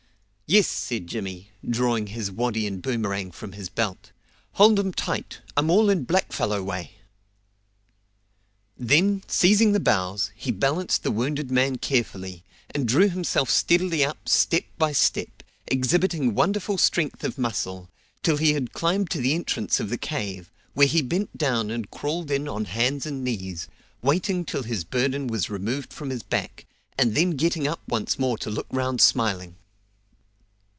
[0.53, 4.11] "Yes," said Jimmy, drawing his waddy and boomerang from his belt;
[4.55, 6.91] "hold um tight, um all in black fellow way."
[8.77, 14.27] Then, seizing the boughs, he balanced the wounded man carefully, and drew himself steadily up
[14.27, 17.89] step by step, exhibiting wonderful strength of muscle,
[18.21, 21.91] till he had climbed to the entrance of the cave, where he bent down and
[21.91, 23.69] crawled in on hands and knees,
[24.01, 26.65] waiting till his burden was removed from his back,
[26.97, 29.55] and then getting up once more to look round smiling.